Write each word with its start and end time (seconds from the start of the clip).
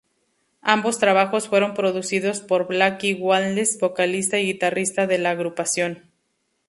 Ambos 0.63 0.97
trabajos 0.97 1.47
fueron 1.47 1.75
producidos 1.75 2.39
por 2.41 2.65
Blackie 2.67 3.19
Lawless, 3.19 3.77
vocalista 3.79 4.39
y 4.39 4.47
guitarrista 4.47 5.05
de 5.05 5.19
la 5.19 5.29
agrupación. 5.29 6.09